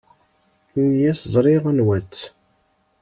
[0.81, 2.19] Ini-as ẓriɣ anwa-tt.